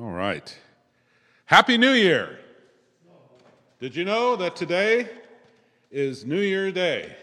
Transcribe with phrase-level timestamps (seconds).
[0.00, 0.56] All right.
[1.44, 2.38] Happy New Year.
[3.78, 5.06] Did you know that today
[5.90, 7.14] is New Year Day?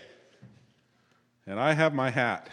[1.48, 2.48] And I have my hat.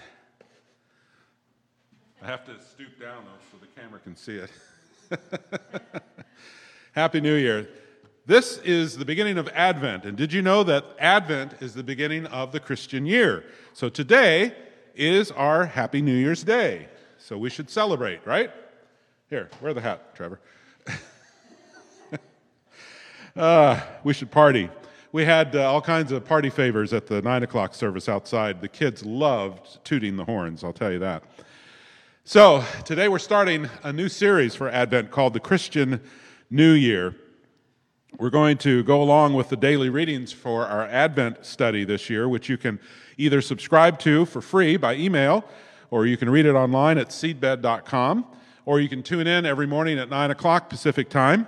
[2.23, 4.51] I have to stoop down though so the camera can see it.
[6.93, 7.69] Happy New Year.
[8.25, 10.07] This is the beginning of Advent.
[10.07, 13.45] And did you know that Advent is the beginning of the Christian year?
[13.75, 14.55] So today
[14.95, 16.89] is our Happy New Year's Day.
[17.19, 18.51] So we should celebrate, right?
[19.29, 20.39] Here, wear the hat, Trevor.
[23.37, 24.71] uh, we should party.
[25.11, 28.61] We had uh, all kinds of party favors at the 9 o'clock service outside.
[28.61, 31.25] The kids loved tooting the horns, I'll tell you that.
[32.23, 36.01] So, today we're starting a new series for Advent called The Christian
[36.49, 37.17] New Year.
[38.21, 42.29] We're going to go along with the daily readings for our Advent study this year,
[42.29, 42.79] which you can
[43.17, 45.45] either subscribe to for free by email,
[45.91, 48.27] or you can read it online at seedbed.com,
[48.67, 51.47] or you can tune in every morning at 9 o'clock Pacific time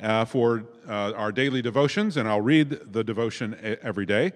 [0.00, 4.32] uh, for uh, our daily devotions, and I'll read the devotion every day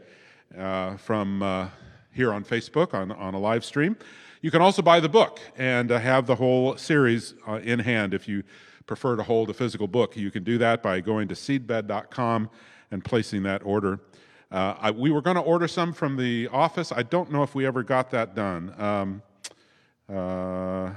[0.59, 1.69] uh, from uh,
[2.13, 3.97] here on Facebook on, on a live stream.
[4.43, 8.13] You can also buy the book and uh, have the whole series uh, in hand
[8.13, 8.43] if you
[8.87, 12.51] prefer to hold a physical book, you can do that by going to seedbed.com
[12.91, 14.01] and placing that order.
[14.53, 16.93] Uh, I, we were going to order some from the office.
[16.93, 18.75] I don't know if we ever got that done.
[18.77, 19.23] Um,
[20.15, 20.91] uh,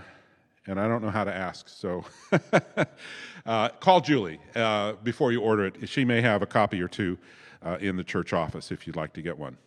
[0.68, 1.70] and I don't know how to ask.
[1.70, 2.04] So
[3.46, 5.90] uh, call Julie uh, before you order it.
[5.90, 7.18] She may have a copy or two
[7.66, 9.58] uh, in the church office if you'd like to get one.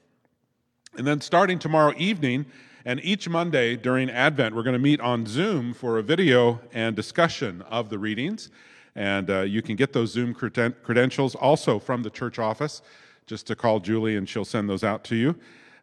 [0.97, 2.47] And then starting tomorrow evening,
[2.85, 6.97] and each Monday during Advent, we're going to meet on Zoom for a video and
[6.97, 8.51] discussion of the readings.
[8.95, 12.83] And uh, you can get those Zoom creden- credentials also from the church office.
[13.27, 15.37] Just to call Julie and she'll send those out to you.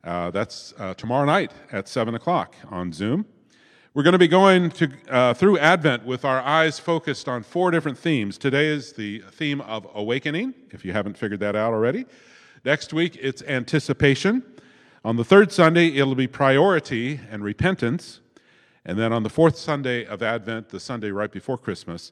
[0.04, 3.26] Uh, that's uh, tomorrow night at 7 o'clock on Zoom.
[3.98, 7.72] We're going to be going to, uh, through Advent with our eyes focused on four
[7.72, 8.38] different themes.
[8.38, 12.06] Today is the theme of awakening, if you haven't figured that out already.
[12.64, 14.44] Next week, it's anticipation.
[15.04, 18.20] On the third Sunday, it'll be priority and repentance.
[18.86, 22.11] And then on the fourth Sunday of Advent, the Sunday right before Christmas,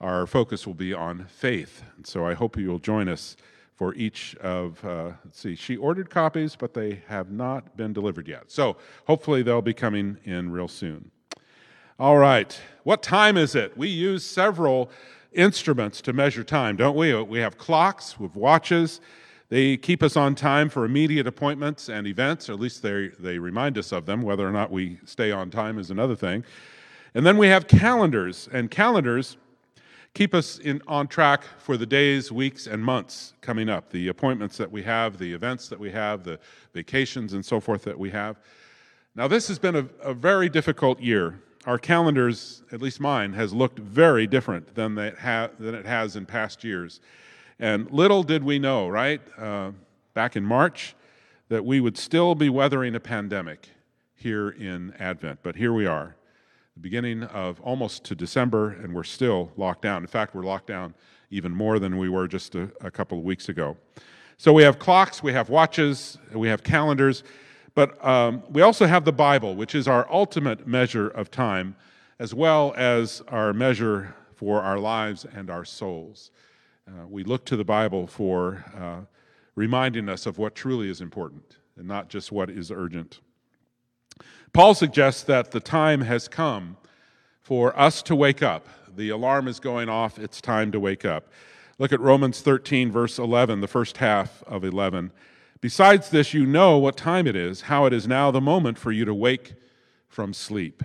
[0.00, 1.82] our focus will be on faith.
[1.96, 3.36] And so I hope you'll join us
[3.74, 8.28] for each of, uh, let's see, she ordered copies, but they have not been delivered
[8.28, 8.52] yet.
[8.52, 8.76] So
[9.08, 11.10] hopefully they'll be coming in real soon.
[11.96, 13.76] All right, what time is it?
[13.78, 14.90] We use several
[15.32, 17.14] instruments to measure time, don't we?
[17.22, 19.00] We have clocks, we have watches.
[19.48, 23.38] They keep us on time for immediate appointments and events, or at least they, they
[23.38, 24.22] remind us of them.
[24.22, 26.42] Whether or not we stay on time is another thing.
[27.14, 29.36] And then we have calendars, and calendars
[30.14, 34.56] keep us in, on track for the days, weeks, and months coming up the appointments
[34.56, 36.40] that we have, the events that we have, the
[36.72, 38.40] vacations and so forth that we have.
[39.14, 41.38] Now, this has been a, a very difficult year.
[41.66, 46.26] Our calendars, at least mine, has looked very different than, ha- than it has in
[46.26, 47.00] past years.
[47.58, 49.72] And little did we know, right, uh,
[50.12, 50.94] back in March,
[51.48, 53.70] that we would still be weathering a pandemic
[54.14, 55.38] here in Advent.
[55.42, 56.16] But here we are,
[56.74, 60.02] the beginning of almost to December, and we're still locked down.
[60.02, 60.94] In fact, we're locked down
[61.30, 63.76] even more than we were just a, a couple of weeks ago.
[64.36, 67.22] So we have clocks, we have watches, we have calendars,
[67.74, 71.76] but um, we also have the Bible, which is our ultimate measure of time,
[72.18, 76.30] as well as our measure for our lives and our souls.
[76.86, 79.00] Uh, we look to the Bible for uh,
[79.54, 83.20] reminding us of what truly is important and not just what is urgent.
[84.52, 86.76] Paul suggests that the time has come
[87.42, 88.68] for us to wake up.
[88.96, 91.28] The alarm is going off, it's time to wake up.
[91.78, 95.10] Look at Romans 13, verse 11, the first half of 11.
[95.64, 98.92] Besides this, you know what time it is, how it is now the moment for
[98.92, 99.54] you to wake
[100.08, 100.82] from sleep.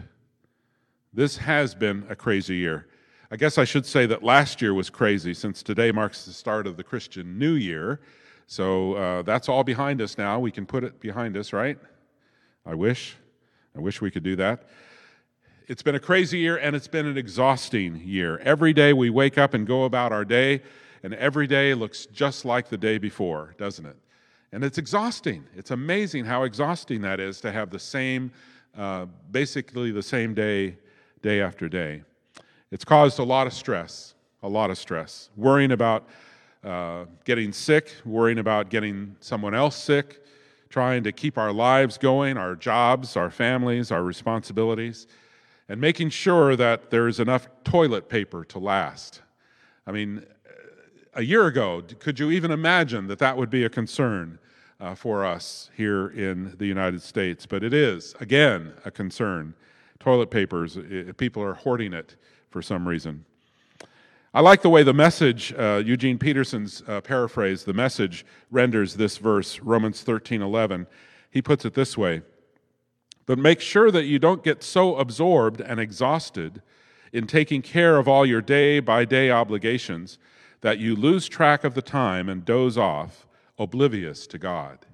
[1.14, 2.88] This has been a crazy year.
[3.30, 6.66] I guess I should say that last year was crazy since today marks the start
[6.66, 8.00] of the Christian New Year.
[8.48, 10.40] So uh, that's all behind us now.
[10.40, 11.78] We can put it behind us, right?
[12.66, 13.18] I wish.
[13.76, 14.64] I wish we could do that.
[15.68, 18.38] It's been a crazy year and it's been an exhausting year.
[18.38, 20.62] Every day we wake up and go about our day,
[21.04, 23.98] and every day looks just like the day before, doesn't it?
[24.52, 25.46] And it's exhausting.
[25.56, 28.32] It's amazing how exhausting that is to have the same,
[28.78, 30.78] uh, basically the same day,
[31.22, 32.02] day after day.
[32.72, 35.30] It's caused a lot of stress, a lot of stress.
[35.36, 36.08] Worrying about
[36.64, 40.24] uh, getting sick, worrying about getting someone else sick,
[40.70, 45.08] trying to keep our lives going, our jobs, our families, our responsibilities,
[45.68, 49.22] and making sure that there's enough toilet paper to last.
[49.86, 50.26] I mean,
[51.14, 54.40] a year ago, could you even imagine that that would be a concern
[54.80, 57.46] uh, for us here in the United States?
[57.46, 59.54] But it is, again, a concern.
[60.00, 60.78] Toilet papers,
[61.18, 62.16] people are hoarding it
[62.50, 63.26] for some reason.
[64.34, 69.18] I like the way the message, uh, Eugene Peterson's uh, paraphrase, the message renders this
[69.18, 70.88] verse, Romans 13 11.
[71.32, 72.22] He puts it this way
[73.26, 76.62] But make sure that you don't get so absorbed and exhausted
[77.12, 80.20] in taking care of all your day by day obligations
[80.62, 83.28] that you lose track of the time and doze off,
[83.58, 84.86] oblivious to God.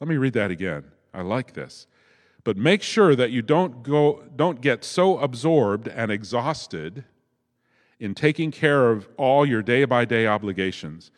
[0.00, 0.84] Let me read that again.
[1.12, 1.86] I like this.
[2.44, 7.04] But make sure that you don't, go, don't get so absorbed and exhausted
[7.98, 11.10] in taking care of all your day by day obligations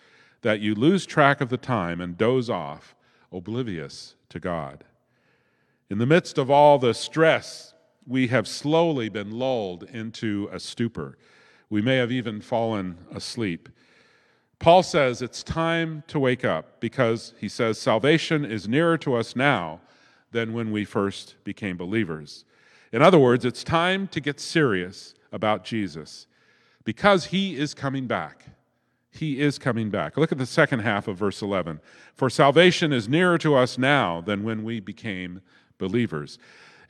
[0.42, 2.96] that you lose track of the time and doze off,
[3.30, 4.82] oblivious to God.
[5.88, 7.74] In the midst of all the stress,
[8.06, 11.16] we have slowly been lulled into a stupor.
[11.72, 13.70] We may have even fallen asleep.
[14.58, 19.34] Paul says it's time to wake up because he says salvation is nearer to us
[19.34, 19.80] now
[20.32, 22.44] than when we first became believers.
[22.92, 26.26] In other words, it's time to get serious about Jesus
[26.84, 28.44] because he is coming back.
[29.10, 30.18] He is coming back.
[30.18, 31.80] Look at the second half of verse 11.
[32.14, 35.40] For salvation is nearer to us now than when we became
[35.78, 36.38] believers.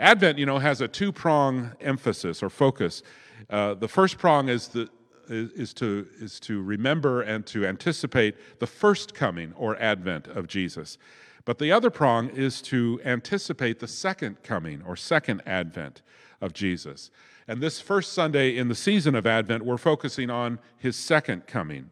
[0.00, 3.04] Advent, you know, has a two prong emphasis or focus.
[3.50, 4.88] Uh, the first prong is, the,
[5.28, 10.98] is, to, is to remember and to anticipate the first coming or advent of Jesus.
[11.44, 16.02] But the other prong is to anticipate the second coming or second advent
[16.40, 17.10] of Jesus.
[17.48, 21.90] And this first Sunday in the season of Advent, we're focusing on his second coming.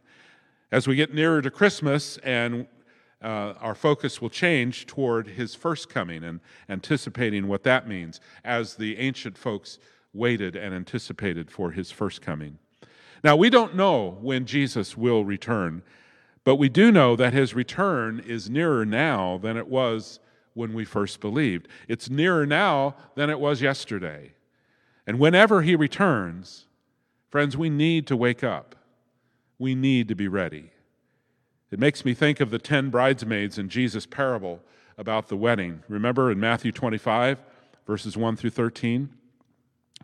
[0.70, 2.67] As we get nearer to Christmas and
[3.23, 8.76] uh, our focus will change toward his first coming and anticipating what that means as
[8.76, 9.79] the ancient folks
[10.12, 12.58] waited and anticipated for his first coming.
[13.22, 15.82] Now, we don't know when Jesus will return,
[16.44, 20.20] but we do know that his return is nearer now than it was
[20.54, 21.68] when we first believed.
[21.86, 24.32] It's nearer now than it was yesterday.
[25.06, 26.66] And whenever he returns,
[27.30, 28.74] friends, we need to wake up.
[29.58, 30.70] We need to be ready.
[31.70, 34.60] It makes me think of the 10 bridesmaids in Jesus' parable
[34.98, 35.82] about the wedding.
[35.88, 37.42] Remember in Matthew 25,
[37.86, 39.10] verses 1 through 13?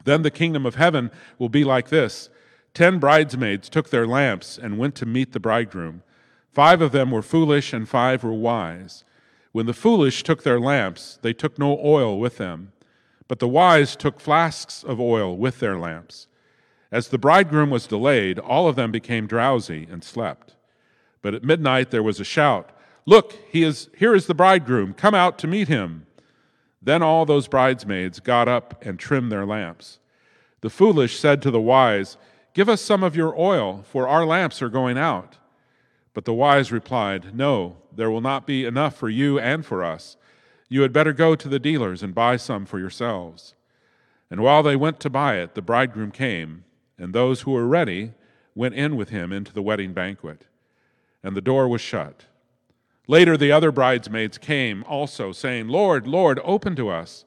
[0.05, 2.31] Then the kingdom of heaven will be like this
[2.75, 6.03] Ten bridesmaids took their lamps and went to meet the bridegroom.
[6.53, 9.05] Five of them were foolish, and five were wise.
[9.53, 12.73] When the foolish took their lamps, they took no oil with them.
[13.29, 16.29] But the wise took flasks of oil with their lamps.
[16.93, 20.55] As the bridegroom was delayed, all of them became drowsy and slept.
[21.23, 22.71] But at midnight there was a shout
[23.07, 26.07] Look, he is, here is the bridegroom, come out to meet him.
[26.87, 29.99] Then all those bridesmaids got up and trimmed their lamps.
[30.61, 32.17] The foolish said to the wise,
[32.55, 35.37] Give us some of your oil, for our lamps are going out.
[36.15, 40.17] But the wise replied, No, there will not be enough for you and for us.
[40.69, 43.57] You had better go to the dealers and buy some for yourselves.
[44.31, 46.63] And while they went to buy it, the bridegroom came,
[46.97, 48.13] and those who were ready
[48.55, 50.45] went in with him into the wedding banquet.
[51.25, 52.27] And the door was shut.
[53.09, 57.25] Later, the other bridesmaids came also, saying, Lord, Lord, open to us.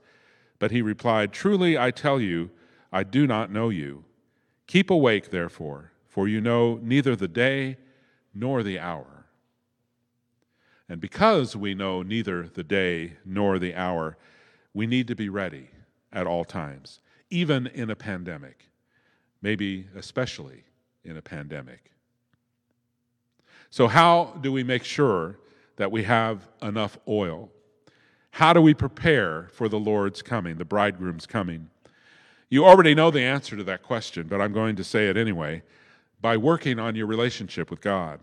[0.60, 2.52] But he replied, Truly I tell you,
[2.92, 4.04] I do not know you.
[4.68, 7.78] Keep awake, therefore, for you know neither the day
[8.34, 9.26] nor the hour.
[10.90, 14.18] And because we know neither the day nor the hour,
[14.74, 15.70] we need to be ready
[16.12, 17.00] at all times,
[17.30, 18.70] even in a pandemic,
[19.42, 20.64] maybe especially
[21.04, 21.92] in a pandemic.
[23.70, 25.38] So, how do we make sure
[25.80, 27.50] that we have enough oil?
[28.30, 31.72] How do we prepare for the Lord's coming, the bridegroom's coming?
[32.50, 35.64] You already know the answer to that question, but I'm going to say it anyway
[36.22, 38.20] by working on your relationship with God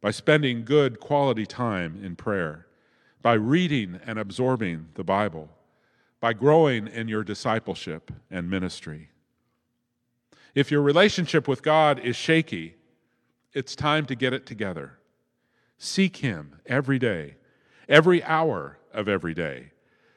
[0.00, 2.66] by spending good quality time in prayer,
[3.22, 5.48] by reading and absorbing the Bible,
[6.20, 9.10] by growing in your discipleship and ministry.
[10.54, 12.76] If your relationship with God is shaky,
[13.52, 14.98] it's time to get it together.
[15.78, 17.36] Seek Him every day,
[17.88, 19.72] every hour of every day.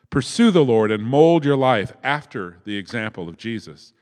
[0.09, 3.93] Pursue the Lord and mold your life after the example of Jesus.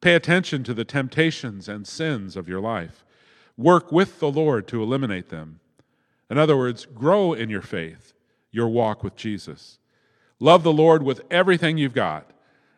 [0.00, 3.04] Pay attention to the temptations and sins of your life.
[3.56, 5.60] Work with the Lord to eliminate them.
[6.28, 8.12] In other words, grow in your faith,
[8.50, 9.78] your walk with Jesus.
[10.40, 12.30] Love the Lord with everything you've got,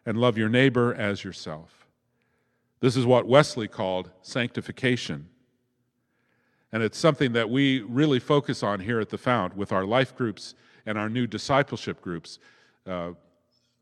[0.04, 1.86] and love your neighbor as yourself.
[2.80, 5.28] This is what Wesley called sanctification.
[6.76, 10.14] And it's something that we really focus on here at the Found with our life
[10.14, 10.54] groups
[10.84, 12.38] and our new discipleship groups,
[12.86, 13.12] uh,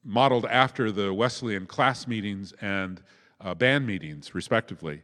[0.04, 3.02] modeled after the Wesleyan class meetings and
[3.40, 5.02] uh, band meetings, respectively.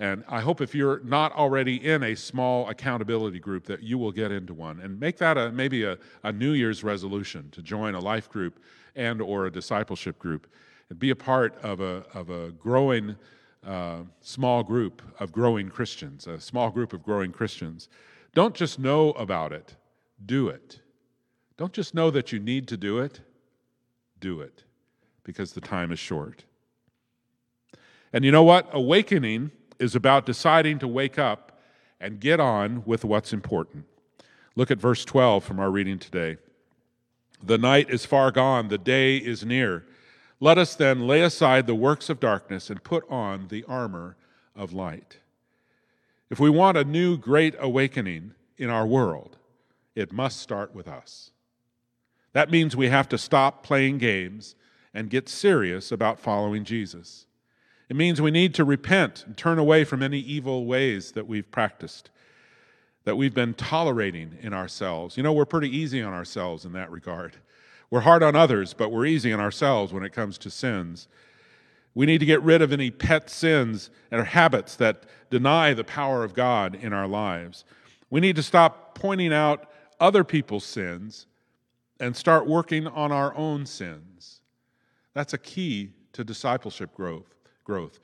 [0.00, 4.10] And I hope if you're not already in a small accountability group that you will
[4.10, 7.94] get into one and make that a, maybe a, a New Year's resolution to join
[7.94, 8.58] a life group
[8.96, 10.48] and or a discipleship group
[10.88, 13.14] and be a part of a, of a growing
[13.66, 17.88] uh, small group of growing Christians, a small group of growing Christians.
[18.34, 19.76] Don't just know about it,
[20.24, 20.80] do it.
[21.56, 23.20] Don't just know that you need to do it,
[24.18, 24.64] do it,
[25.24, 26.44] because the time is short.
[28.12, 28.68] And you know what?
[28.72, 31.60] Awakening is about deciding to wake up
[32.00, 33.84] and get on with what's important.
[34.56, 36.38] Look at verse 12 from our reading today.
[37.42, 39.84] The night is far gone, the day is near.
[40.40, 44.16] Let us then lay aside the works of darkness and put on the armor
[44.56, 45.18] of light.
[46.30, 49.36] If we want a new great awakening in our world,
[49.94, 51.30] it must start with us.
[52.32, 54.54] That means we have to stop playing games
[54.94, 57.26] and get serious about following Jesus.
[57.88, 61.50] It means we need to repent and turn away from any evil ways that we've
[61.50, 62.10] practiced,
[63.04, 65.16] that we've been tolerating in ourselves.
[65.16, 67.36] You know, we're pretty easy on ourselves in that regard.
[67.90, 71.08] We're hard on others, but we're easy on ourselves when it comes to sins.
[71.94, 76.22] We need to get rid of any pet sins and habits that deny the power
[76.22, 77.64] of God in our lives.
[78.08, 79.68] We need to stop pointing out
[79.98, 81.26] other people's sins
[81.98, 84.40] and start working on our own sins.
[85.14, 87.34] That's a key to discipleship growth.
[87.64, 87.98] growth.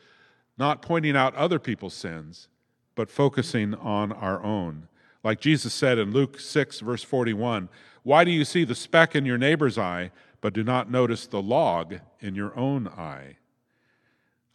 [0.58, 2.48] Not pointing out other people's sins,
[2.94, 4.88] but focusing on our own.
[5.26, 7.68] Like Jesus said in Luke 6, verse 41
[8.04, 11.42] Why do you see the speck in your neighbor's eye, but do not notice the
[11.42, 13.38] log in your own eye?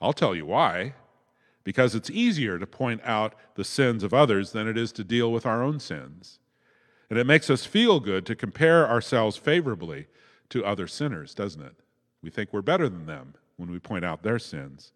[0.01, 0.93] I'll tell you why.
[1.65, 5.29] Because it's easier to point out the sins of others than it is to deal
[5.29, 6.39] with our own sins.
[7.09, 10.07] And it makes us feel good to compare ourselves favorably
[10.51, 11.75] to other sinners, doesn't it?
[12.23, 14.93] We think we're better than them when we point out their sins.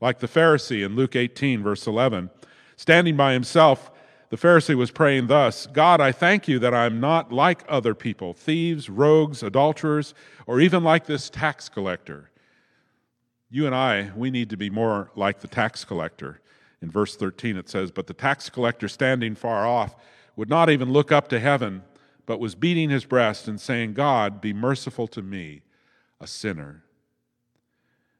[0.00, 2.28] Like the Pharisee in Luke 18, verse 11,
[2.76, 3.91] standing by himself,
[4.32, 8.32] the Pharisee was praying thus God, I thank you that I'm not like other people,
[8.32, 10.14] thieves, rogues, adulterers,
[10.46, 12.30] or even like this tax collector.
[13.50, 16.40] You and I, we need to be more like the tax collector.
[16.80, 19.96] In verse 13, it says, But the tax collector standing far off
[20.34, 21.82] would not even look up to heaven,
[22.24, 25.60] but was beating his breast and saying, God, be merciful to me,
[26.22, 26.84] a sinner.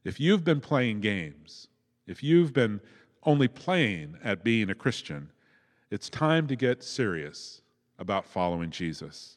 [0.04, 1.68] If you've been playing games,
[2.06, 2.82] if you've been
[3.22, 5.30] only playing at being a Christian,
[5.92, 7.60] it's time to get serious
[7.98, 9.36] about following Jesus.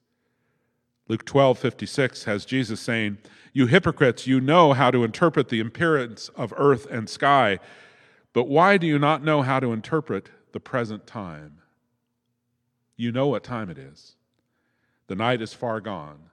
[1.09, 3.17] Luke 12, 56 has Jesus saying,
[3.51, 7.59] You hypocrites, you know how to interpret the appearance of earth and sky,
[8.31, 11.57] but why do you not know how to interpret the present time?
[12.95, 14.15] You know what time it is.
[15.07, 16.29] The night is far gone,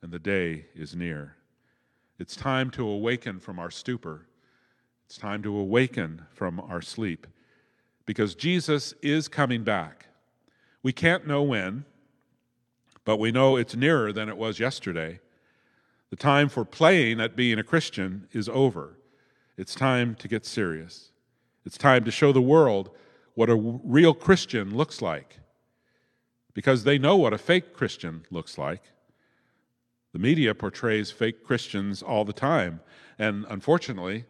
[0.00, 1.34] and the day is near.
[2.20, 4.28] It's time to awaken from our stupor.
[5.06, 7.26] It's time to awaken from our sleep
[8.10, 10.06] because Jesus is coming back.
[10.82, 11.84] We can't know when,
[13.04, 15.20] but we know it's nearer than it was yesterday.
[16.10, 18.98] The time for playing at being a Christian is over.
[19.56, 21.12] It's time to get serious.
[21.64, 22.90] It's time to show the world
[23.34, 25.38] what a real Christian looks like
[26.52, 28.82] because they know what a fake Christian looks like.
[30.12, 32.80] The media portrays fake Christians all the time,
[33.20, 34.24] and unfortunately,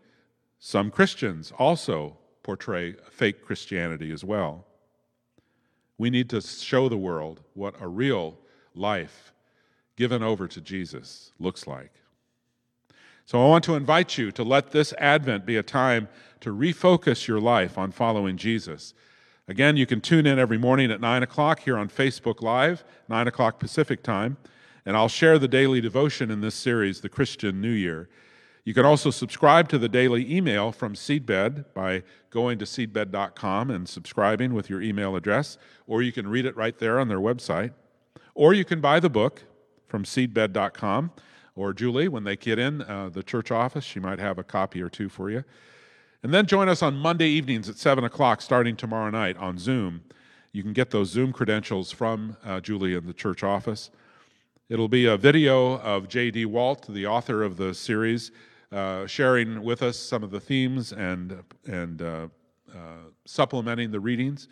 [0.59, 4.67] some Christians also portray fake Christianity as well.
[5.99, 8.39] We need to show the world what a real
[8.75, 9.33] life
[9.97, 11.93] given over to Jesus looks like.
[13.27, 16.09] So I want to invite you to let this Advent be a time
[16.41, 18.95] to refocus your life on following Jesus.
[19.47, 23.29] Again, you can tune in every morning at 9 o'clock here on Facebook Live, 9
[23.29, 24.37] o'clock Pacific time,
[24.87, 28.09] and I'll share the daily devotion in this series, The Christian New Year.
[28.64, 33.88] You can also subscribe to the daily email from Seedbed by going to seedbed.com and
[33.88, 37.73] subscribing with your email address, or you can read it right there on their website.
[38.35, 39.43] Or you can buy the book
[39.88, 41.12] from seedbed.com,
[41.57, 44.81] or Julie, when they get in uh, the church office, she might have a copy
[44.81, 45.45] or two for you.
[46.23, 50.02] And then join us on Monday evenings at 7 o'clock, starting tomorrow night on Zoom.
[50.52, 53.90] You can get those Zoom credentials from uh, Julie in the church office.
[54.71, 56.45] It'll be a video of J.D.
[56.45, 58.31] Walt, the author of the series,
[58.71, 62.29] uh, sharing with us some of the themes and, and uh,
[62.73, 62.77] uh,
[63.25, 64.47] supplementing the readings,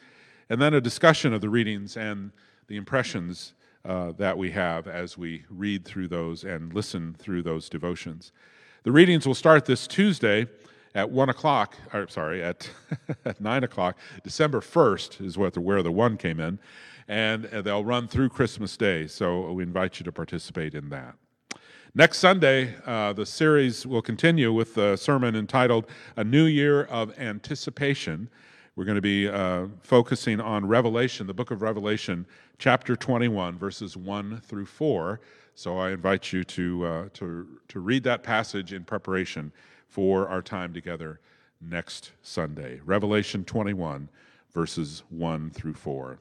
[0.50, 2.32] and then a discussion of the readings and
[2.66, 7.68] the impressions uh, that we have as we read through those and listen through those
[7.68, 8.32] devotions.
[8.82, 10.48] The readings will start this Tuesday
[10.96, 12.68] at one o'clock, or sorry, at,
[13.25, 13.96] at nine o'clock.
[14.25, 16.58] December 1st is what the, where the one came in,
[17.08, 19.06] and they'll run through Christmas Day.
[19.06, 21.14] So we invite you to participate in that.
[21.94, 25.86] Next Sunday, uh, the series will continue with the sermon entitled
[26.16, 28.28] A New Year of Anticipation.
[28.76, 32.26] We're going to be uh, focusing on Revelation, the book of Revelation,
[32.58, 35.20] chapter 21, verses 1 through 4.
[35.54, 39.50] So I invite you to, uh, to, to read that passage in preparation
[39.88, 41.18] for our time together
[41.60, 42.80] next Sunday.
[42.84, 44.08] Revelation 21,
[44.52, 46.20] verses 1 through 4.